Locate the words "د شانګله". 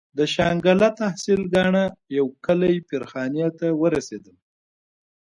0.17-0.87